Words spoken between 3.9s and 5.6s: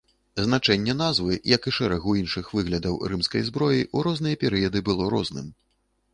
у розныя перыяды было розным.